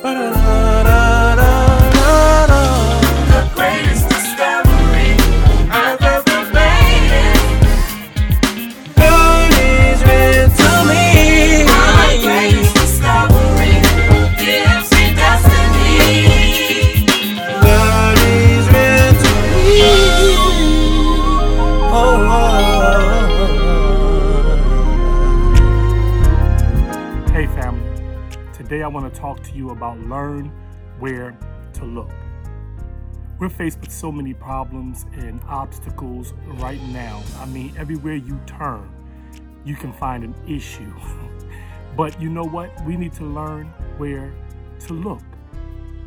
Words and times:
The 0.00 0.27
Today 28.68 28.82
I 28.82 28.88
want 28.88 29.10
to 29.10 29.18
talk 29.18 29.42
to 29.44 29.52
you 29.54 29.70
about 29.70 29.98
learn 30.00 30.52
where 30.98 31.34
to 31.72 31.84
look. 31.86 32.10
We're 33.38 33.48
faced 33.48 33.80
with 33.80 33.90
so 33.90 34.12
many 34.12 34.34
problems 34.34 35.06
and 35.14 35.40
obstacles 35.48 36.34
right 36.56 36.82
now. 36.88 37.22
I 37.38 37.46
mean, 37.46 37.72
everywhere 37.78 38.16
you 38.16 38.38
turn, 38.44 38.90
you 39.64 39.74
can 39.74 39.90
find 39.94 40.22
an 40.22 40.34
issue. 40.46 40.92
but 41.96 42.20
you 42.20 42.28
know 42.28 42.44
what? 42.44 42.70
We 42.84 42.98
need 42.98 43.14
to 43.14 43.24
learn 43.24 43.68
where 43.96 44.34
to 44.80 44.92
look. 44.92 45.22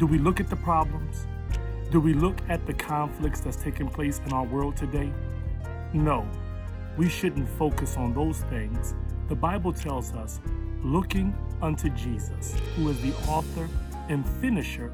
Do 0.00 0.06
we 0.08 0.18
look 0.18 0.40
at 0.40 0.50
the 0.50 0.56
problems? 0.56 1.28
Do 1.92 2.00
we 2.00 2.12
look 2.12 2.38
at 2.48 2.66
the 2.66 2.74
conflicts 2.74 3.38
that's 3.38 3.62
taking 3.62 3.88
place 3.88 4.20
in 4.26 4.32
our 4.32 4.44
world 4.44 4.76
today? 4.76 5.12
No, 5.92 6.28
we 6.96 7.08
shouldn't 7.08 7.48
focus 7.50 7.96
on 7.96 8.14
those 8.14 8.40
things. 8.50 8.96
The 9.28 9.36
Bible 9.36 9.72
tells 9.72 10.12
us, 10.12 10.40
looking 10.82 11.36
unto 11.62 11.88
Jesus, 11.90 12.54
who 12.76 12.88
is 12.88 13.00
the 13.00 13.12
author 13.28 13.68
and 14.08 14.28
finisher 14.40 14.92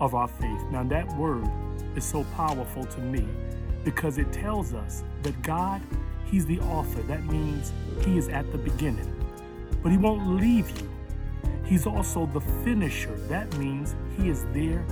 of 0.00 0.14
our 0.14 0.28
faith. 0.28 0.60
Now, 0.70 0.82
that 0.84 1.06
word 1.16 1.48
is 1.96 2.04
so 2.04 2.24
powerful 2.36 2.84
to 2.84 3.00
me 3.00 3.28
because 3.84 4.18
it 4.18 4.32
tells 4.32 4.74
us 4.74 5.04
that 5.22 5.40
God, 5.42 5.80
He's 6.24 6.46
the 6.46 6.60
author. 6.60 7.02
That 7.02 7.24
means 7.24 7.72
He 8.04 8.18
is 8.18 8.28
at 8.28 8.50
the 8.52 8.58
beginning, 8.58 9.12
but 9.82 9.90
He 9.90 9.98
won't 9.98 10.36
leave 10.40 10.70
you. 10.80 10.88
He's 11.64 11.86
also 11.86 12.26
the 12.26 12.40
finisher. 12.64 13.14
That 13.28 13.56
means 13.58 13.94
He 14.16 14.28
is 14.28 14.44
there 14.52 14.84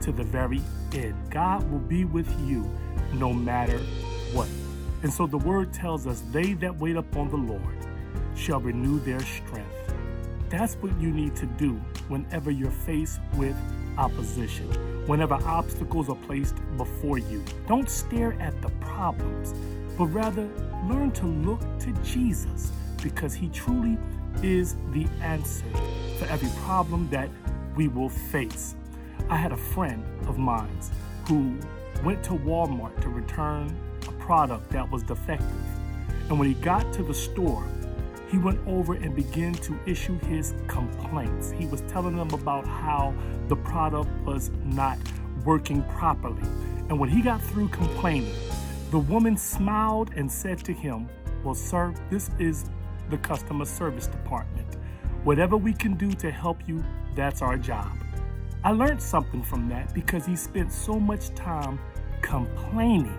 to 0.00 0.12
the 0.12 0.24
very 0.24 0.60
end. 0.92 1.14
God 1.30 1.68
will 1.70 1.78
be 1.78 2.04
with 2.04 2.28
you 2.46 2.68
no 3.14 3.32
matter 3.32 3.78
what. 4.32 4.48
And 5.02 5.12
so 5.12 5.26
the 5.26 5.38
word 5.38 5.72
tells 5.72 6.06
us, 6.06 6.22
they 6.32 6.54
that 6.54 6.76
wait 6.76 6.96
upon 6.96 7.28
the 7.28 7.36
Lord 7.36 7.76
shall 8.34 8.60
renew 8.60 8.98
their 9.00 9.20
strength. 9.20 9.83
That's 10.48 10.74
what 10.76 10.98
you 11.00 11.10
need 11.10 11.34
to 11.36 11.46
do 11.46 11.74
whenever 12.08 12.50
you're 12.50 12.70
faced 12.70 13.20
with 13.34 13.56
opposition, 13.98 14.68
whenever 15.06 15.34
obstacles 15.34 16.08
are 16.08 16.16
placed 16.16 16.56
before 16.76 17.18
you. 17.18 17.44
Don't 17.66 17.88
stare 17.88 18.34
at 18.40 18.60
the 18.62 18.68
problems, 18.80 19.54
but 19.96 20.06
rather 20.06 20.48
learn 20.88 21.10
to 21.12 21.26
look 21.26 21.60
to 21.80 21.92
Jesus 22.02 22.72
because 23.02 23.34
he 23.34 23.48
truly 23.48 23.98
is 24.42 24.76
the 24.92 25.06
answer 25.20 25.66
for 26.18 26.26
every 26.26 26.48
problem 26.62 27.08
that 27.10 27.28
we 27.76 27.88
will 27.88 28.08
face. 28.08 28.74
I 29.28 29.36
had 29.36 29.52
a 29.52 29.56
friend 29.56 30.04
of 30.26 30.38
mine 30.38 30.78
who 31.28 31.56
went 32.02 32.22
to 32.24 32.32
Walmart 32.32 33.00
to 33.02 33.08
return 33.08 33.74
a 34.06 34.12
product 34.12 34.70
that 34.70 34.90
was 34.90 35.02
defective. 35.02 35.48
And 36.28 36.38
when 36.38 36.48
he 36.48 36.54
got 36.54 36.92
to 36.94 37.02
the 37.02 37.14
store, 37.14 37.66
he 38.34 38.38
went 38.38 38.58
over 38.66 38.94
and 38.94 39.14
began 39.14 39.52
to 39.52 39.78
issue 39.86 40.18
his 40.26 40.56
complaints. 40.66 41.52
He 41.52 41.66
was 41.66 41.82
telling 41.82 42.16
them 42.16 42.30
about 42.30 42.66
how 42.66 43.14
the 43.46 43.54
product 43.54 44.10
was 44.24 44.50
not 44.64 44.98
working 45.44 45.84
properly. 45.84 46.42
And 46.88 46.98
when 46.98 47.08
he 47.08 47.22
got 47.22 47.40
through 47.40 47.68
complaining, 47.68 48.34
the 48.90 48.98
woman 48.98 49.36
smiled 49.36 50.10
and 50.16 50.30
said 50.30 50.58
to 50.64 50.72
him, 50.72 51.08
Well, 51.44 51.54
sir, 51.54 51.94
this 52.10 52.28
is 52.40 52.64
the 53.08 53.18
customer 53.18 53.66
service 53.66 54.08
department. 54.08 54.66
Whatever 55.22 55.56
we 55.56 55.72
can 55.72 55.94
do 55.94 56.10
to 56.14 56.32
help 56.32 56.58
you, 56.66 56.82
that's 57.14 57.40
our 57.40 57.56
job. 57.56 57.92
I 58.64 58.72
learned 58.72 59.00
something 59.00 59.44
from 59.44 59.68
that 59.68 59.94
because 59.94 60.26
he 60.26 60.34
spent 60.34 60.72
so 60.72 60.98
much 60.98 61.32
time 61.36 61.78
complaining. 62.20 63.16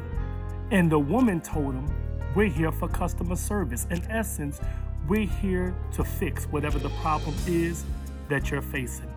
And 0.72 0.92
the 0.92 1.00
woman 1.00 1.40
told 1.40 1.74
him, 1.74 1.90
We're 2.36 2.50
here 2.50 2.74
for 2.74 2.90
customer 2.90 3.38
service. 3.38 3.88
In 3.90 4.04
essence, 4.12 4.60
we're 5.08 5.28
here 5.28 5.76
to 5.94 6.04
fix 6.04 6.46
whatever 6.46 6.80
the 6.80 6.90
problem 7.02 7.36
is 7.48 7.84
that 8.30 8.50
you're 8.50 8.62
facing. 8.62 9.12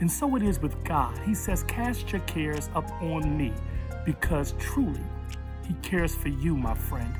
And 0.00 0.10
so 0.10 0.36
it 0.36 0.42
is 0.42 0.60
with 0.60 0.82
God. 0.84 1.16
He 1.24 1.34
says, 1.34 1.62
Cast 1.64 2.12
your 2.12 2.20
cares 2.22 2.68
upon 2.74 3.36
me 3.36 3.52
because 4.04 4.54
truly 4.58 5.02
He 5.66 5.74
cares 5.82 6.14
for 6.14 6.28
you, 6.28 6.56
my 6.56 6.74
friend. 6.74 7.14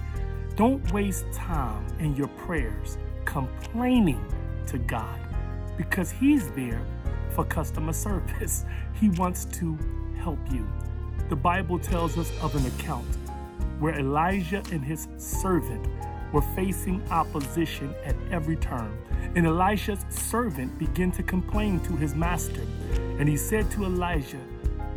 Don't 0.57 0.93
waste 0.93 1.31
time 1.33 1.87
in 2.01 2.17
your 2.17 2.29
prayers 2.29 2.99
complaining 3.25 4.25
to 4.67 4.79
God 4.79 5.21
because 5.77 6.11
He's 6.11 6.51
there 6.53 6.83
for 7.31 7.45
customer 7.45 7.93
service. 7.93 8.65
He 9.01 9.11
wants 9.11 9.45
to 9.45 9.79
help 10.19 10.41
you. 10.51 10.67
The 11.29 11.37
Bible 11.37 11.79
tells 11.79 12.19
us 12.19 12.33
of 12.43 12.57
an 12.57 12.67
account 12.67 13.07
where 13.79 13.97
Elijah 13.97 14.63
and 14.73 14.85
his 14.85 15.07
servant 15.19 15.87
were 16.33 16.43
facing 16.55 17.03
opposition 17.11 17.95
at 18.05 18.17
every 18.31 18.57
turn. 18.57 18.97
And 19.35 19.47
Elisha's 19.47 20.05
servant 20.09 20.79
began 20.79 21.11
to 21.13 21.23
complain 21.23 21.81
to 21.81 21.97
his 21.97 22.15
master. 22.15 22.63
And 23.19 23.29
he 23.29 23.37
said 23.37 23.71
to 23.73 23.85
Elijah, 23.85 24.41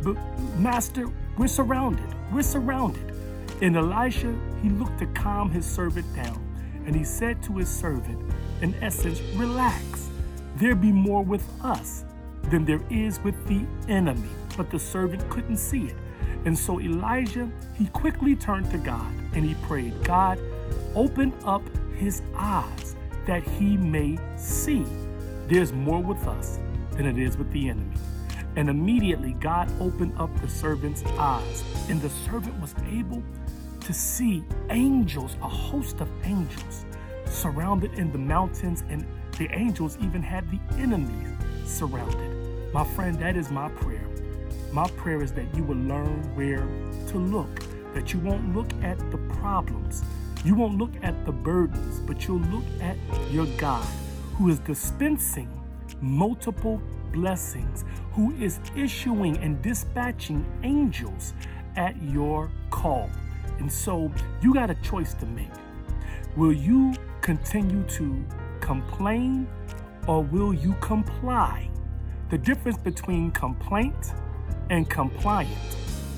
But 0.02 0.16
master, 0.58 1.08
we're 1.36 1.48
surrounded. 1.48 2.08
We're 2.32 2.42
surrounded. 2.42 3.12
And 3.60 3.76
Elisha, 3.76 4.34
he 4.62 4.70
looked 4.70 4.98
to 4.98 5.06
calm 5.06 5.50
his 5.50 5.64
servant 5.64 6.06
down. 6.14 6.40
And 6.86 6.96
he 6.96 7.04
said 7.04 7.42
to 7.44 7.56
his 7.56 7.68
servant, 7.68 8.20
in 8.60 8.74
essence, 8.82 9.20
relax. 9.34 10.08
There 10.56 10.74
be 10.74 10.92
more 10.92 11.22
with 11.22 11.46
us 11.62 12.04
than 12.44 12.64
there 12.64 12.80
is 12.90 13.20
with 13.20 13.46
the 13.46 13.64
enemy. 13.88 14.28
But 14.56 14.70
the 14.70 14.78
servant 14.78 15.28
couldn't 15.30 15.56
see 15.56 15.86
it. 15.86 15.96
And 16.44 16.58
so 16.58 16.80
Elijah, 16.80 17.50
he 17.74 17.86
quickly 17.88 18.34
turned 18.34 18.70
to 18.70 18.78
God 18.78 19.06
and 19.34 19.44
he 19.44 19.54
prayed, 19.66 20.02
God, 20.04 20.38
open 20.94 21.32
up 21.44 21.62
his 21.96 22.22
eyes 22.36 22.96
that 23.26 23.42
he 23.42 23.76
may 23.76 24.18
see. 24.36 24.84
There's 25.48 25.72
more 25.72 26.02
with 26.02 26.26
us 26.26 26.58
than 26.92 27.06
it 27.06 27.18
is 27.18 27.36
with 27.36 27.50
the 27.52 27.68
enemy. 27.68 27.96
And 28.56 28.68
immediately 28.68 29.32
God 29.34 29.70
opened 29.80 30.14
up 30.18 30.30
the 30.40 30.48
servant's 30.48 31.02
eyes, 31.18 31.64
and 31.88 32.00
the 32.00 32.10
servant 32.10 32.60
was 32.60 32.74
able 32.90 33.22
to 33.80 33.92
see 33.92 34.44
angels, 34.70 35.36
a 35.42 35.48
host 35.48 36.00
of 36.00 36.08
angels, 36.24 36.84
surrounded 37.26 37.94
in 37.94 38.12
the 38.12 38.18
mountains, 38.18 38.84
and 38.88 39.06
the 39.38 39.48
angels 39.52 39.96
even 40.02 40.22
had 40.22 40.44
the 40.50 40.60
enemies 40.78 41.36
surrounded. 41.64 42.72
My 42.72 42.84
friend, 42.84 43.18
that 43.20 43.36
is 43.36 43.50
my 43.50 43.68
prayer. 43.70 44.06
My 44.72 44.88
prayer 44.90 45.22
is 45.22 45.32
that 45.32 45.54
you 45.54 45.64
will 45.64 45.76
learn 45.76 46.22
where 46.34 46.66
to 47.08 47.18
look, 47.18 47.62
that 47.94 48.12
you 48.12 48.20
won't 48.20 48.54
look 48.54 48.72
at 48.82 48.98
the 49.10 49.18
problems, 49.40 50.04
you 50.44 50.54
won't 50.54 50.76
look 50.76 50.92
at 51.02 51.24
the 51.24 51.32
burdens, 51.32 52.00
but 52.00 52.26
you'll 52.26 52.40
look 52.40 52.64
at 52.80 52.96
your 53.30 53.46
God 53.58 53.86
who 54.34 54.48
is 54.48 54.58
dispensing 54.58 55.48
multiple 56.00 56.82
blessings, 57.12 57.84
who 58.12 58.32
is 58.36 58.58
issuing 58.74 59.36
and 59.38 59.62
dispatching 59.62 60.44
angels 60.64 61.34
at 61.76 62.00
your 62.02 62.50
call. 62.70 63.08
And 63.58 63.70
so 63.70 64.10
you 64.42 64.52
got 64.52 64.70
a 64.70 64.74
choice 64.76 65.14
to 65.14 65.26
make. 65.26 65.50
Will 66.36 66.52
you 66.52 66.94
continue 67.20 67.84
to 67.84 68.24
complain 68.60 69.46
or 70.08 70.22
will 70.22 70.52
you 70.52 70.74
comply? 70.80 71.68
The 72.30 72.38
difference 72.38 72.78
between 72.78 73.30
complaint 73.30 74.12
and 74.70 74.88
compliant 74.88 75.76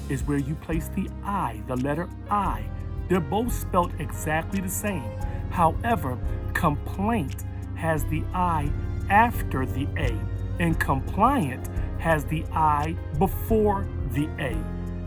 is 0.09 0.23
where 0.23 0.39
you 0.39 0.55
place 0.55 0.89
the 0.95 1.09
I, 1.25 1.61
the 1.67 1.77
letter 1.77 2.09
I. 2.31 2.65
They're 3.09 3.21
both 3.21 3.53
spelled 3.53 3.93
exactly 3.99 4.61
the 4.61 4.69
same. 4.69 5.09
However, 5.51 6.19
complaint 6.53 7.45
has 7.75 8.05
the 8.05 8.25
I 8.33 8.71
after 9.11 9.67
the 9.67 9.87
A, 9.97 10.19
and 10.59 10.79
compliant 10.79 11.69
has 11.99 12.25
the 12.25 12.45
I 12.53 12.97
before 13.19 13.87
the 14.13 14.29
A. 14.39 14.57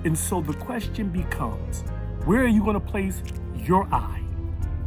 And 0.06 0.18
so 0.18 0.42
the 0.42 0.54
question 0.54 1.10
becomes 1.10 1.84
where 2.26 2.42
are 2.44 2.48
you 2.48 2.62
going 2.62 2.80
to 2.80 2.80
place 2.80 3.22
your 3.56 3.88
I? 3.92 4.22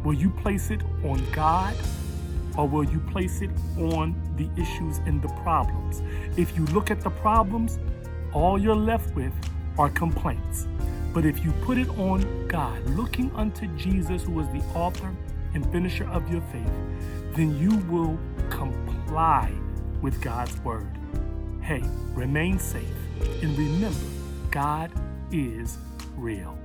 Will 0.03 0.13
you 0.13 0.29
place 0.29 0.71
it 0.71 0.81
on 1.03 1.23
God 1.31 1.75
or 2.57 2.67
will 2.67 2.83
you 2.83 2.99
place 2.99 3.41
it 3.41 3.51
on 3.77 4.15
the 4.37 4.49
issues 4.61 4.97
and 4.99 5.21
the 5.21 5.29
problems? 5.43 6.01
If 6.37 6.55
you 6.55 6.65
look 6.67 6.91
at 6.91 7.01
the 7.01 7.09
problems, 7.09 7.79
all 8.33 8.57
you're 8.57 8.75
left 8.75 9.15
with 9.15 9.33
are 9.77 9.89
complaints. 9.89 10.67
But 11.13 11.25
if 11.25 11.43
you 11.43 11.51
put 11.63 11.77
it 11.77 11.89
on 11.97 12.47
God, 12.47 12.81
looking 12.91 13.31
unto 13.35 13.67
Jesus, 13.75 14.23
who 14.23 14.39
is 14.39 14.47
the 14.49 14.63
author 14.73 15.13
and 15.53 15.69
finisher 15.71 16.09
of 16.09 16.31
your 16.31 16.41
faith, 16.53 16.71
then 17.35 17.57
you 17.59 17.77
will 17.91 18.17
comply 18.49 19.51
with 20.01 20.21
God's 20.21 20.57
word. 20.59 20.87
hey, 21.61 21.83
remain 22.13 22.57
safe 22.57 22.85
and 23.41 23.57
remember, 23.57 23.99
God 24.49 24.91
is 25.31 25.77
real. 26.15 26.57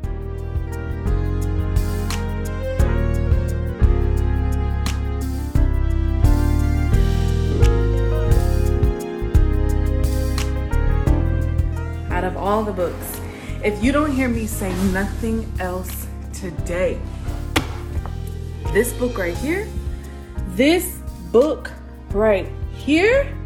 out 12.10 12.24
of 12.24 12.36
all 12.38 12.64
the 12.64 12.72
books. 12.72 13.25
If 13.66 13.82
you 13.82 13.90
don't 13.90 14.12
hear 14.12 14.28
me 14.28 14.46
say 14.46 14.72
nothing 14.92 15.52
else 15.58 16.06
today, 16.32 17.00
this 18.72 18.92
book 18.92 19.18
right 19.18 19.36
here, 19.36 19.66
this 20.50 21.00
book 21.32 21.72
right 22.12 22.48
here, 22.76 23.36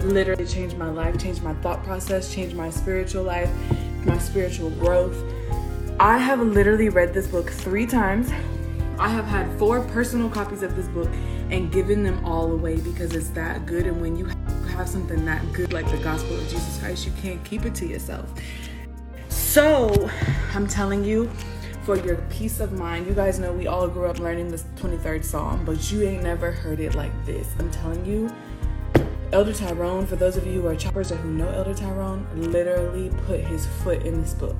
literally 0.00 0.46
changed 0.46 0.78
my 0.78 0.88
life, 0.88 1.20
changed 1.20 1.42
my 1.42 1.52
thought 1.56 1.84
process, 1.84 2.34
changed 2.34 2.56
my 2.56 2.70
spiritual 2.70 3.22
life, 3.22 3.50
my 4.06 4.16
spiritual 4.16 4.70
growth. 4.70 5.22
I 6.00 6.16
have 6.16 6.40
literally 6.40 6.88
read 6.88 7.12
this 7.12 7.26
book 7.26 7.50
three 7.50 7.84
times. 7.84 8.30
I 8.98 9.08
have 9.08 9.26
had 9.26 9.58
four 9.58 9.82
personal 9.88 10.30
copies 10.30 10.62
of 10.62 10.74
this 10.74 10.88
book 10.88 11.10
and 11.50 11.70
given 11.70 12.02
them 12.02 12.24
all 12.24 12.50
away 12.50 12.76
because 12.80 13.14
it's 13.14 13.28
that 13.30 13.66
good. 13.66 13.86
And 13.86 14.00
when 14.00 14.16
you 14.16 14.24
have 14.70 14.88
something 14.88 15.22
that 15.26 15.52
good 15.52 15.74
like 15.74 15.90
the 15.90 15.98
gospel 15.98 16.34
of 16.34 16.44
Jesus 16.44 16.78
Christ, 16.78 17.04
you 17.04 17.12
can't 17.20 17.44
keep 17.44 17.66
it 17.66 17.74
to 17.74 17.86
yourself. 17.86 18.32
So 19.50 20.08
I'm 20.54 20.68
telling 20.68 21.04
you, 21.04 21.28
for 21.82 21.96
your 21.96 22.18
peace 22.30 22.60
of 22.60 22.70
mind, 22.70 23.08
you 23.08 23.14
guys 23.14 23.40
know 23.40 23.52
we 23.52 23.66
all 23.66 23.88
grew 23.88 24.06
up 24.06 24.20
learning 24.20 24.48
this 24.48 24.62
23rd 24.76 25.24
Psalm, 25.24 25.64
but 25.64 25.90
you 25.90 26.04
ain't 26.04 26.22
never 26.22 26.52
heard 26.52 26.78
it 26.78 26.94
like 26.94 27.10
this. 27.26 27.48
I'm 27.58 27.68
telling 27.72 28.04
you, 28.04 28.32
Elder 29.32 29.52
Tyrone, 29.52 30.06
for 30.06 30.14
those 30.14 30.36
of 30.36 30.46
you 30.46 30.62
who 30.62 30.68
are 30.68 30.76
choppers 30.76 31.10
or 31.10 31.16
who 31.16 31.32
know 31.32 31.48
Elder 31.48 31.74
Tyrone, 31.74 32.28
literally 32.36 33.10
put 33.26 33.40
his 33.40 33.66
foot 33.82 34.04
in 34.06 34.20
this 34.20 34.34
book. 34.34 34.54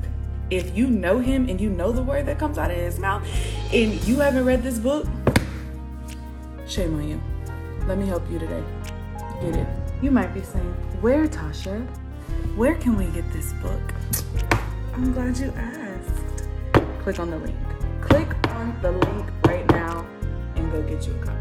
If 0.50 0.76
you 0.76 0.88
know 0.88 1.20
him 1.20 1.48
and 1.48 1.60
you 1.60 1.70
know 1.70 1.92
the 1.92 2.02
word 2.02 2.26
that 2.26 2.40
comes 2.40 2.58
out 2.58 2.72
of 2.72 2.76
his 2.76 2.98
mouth 2.98 3.24
and 3.72 3.94
you 4.08 4.16
haven't 4.18 4.44
read 4.44 4.64
this 4.64 4.80
book, 4.80 5.06
shame 6.66 6.96
on 6.96 7.08
you. 7.08 7.22
Let 7.86 7.96
me 7.96 8.08
help 8.08 8.28
you 8.28 8.40
today. 8.40 8.64
Get 9.40 9.54
it. 9.54 9.68
You 10.02 10.10
might 10.10 10.34
be 10.34 10.42
saying, 10.42 10.74
Where, 11.00 11.28
Tasha? 11.28 11.86
Where 12.56 12.74
can 12.74 12.96
we 12.96 13.06
get 13.06 13.32
this 13.32 13.52
book? 13.52 14.49
I'm 15.00 15.12
glad 15.14 15.38
you 15.38 15.50
asked. 15.56 16.44
Click 17.02 17.18
on 17.20 17.30
the 17.30 17.38
link. 17.38 17.56
Click 18.02 18.28
on 18.50 18.78
the 18.82 18.92
link 18.92 19.30
right 19.46 19.66
now 19.68 20.06
and 20.56 20.70
go 20.70 20.82
get 20.82 21.06
you 21.06 21.14
a 21.14 21.18
copy. 21.24 21.38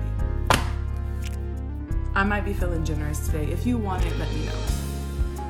I 2.16 2.24
might 2.24 2.46
be 2.46 2.54
feeling 2.54 2.86
generous 2.86 3.26
today. 3.26 3.52
If 3.52 3.66
you 3.66 3.78
want 3.78 4.06
it, 4.06 4.18
let 4.18 4.34
me 4.34 4.46
know. 4.46 4.54